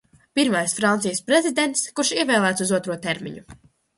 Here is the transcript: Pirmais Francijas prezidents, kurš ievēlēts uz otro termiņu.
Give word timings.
Pirmais 0.37 0.71
Francijas 0.77 1.19
prezidents, 1.27 1.85
kurš 1.99 2.11
ievēlēts 2.21 2.65
uz 2.65 2.75
otro 2.81 2.99
termiņu. 3.07 3.45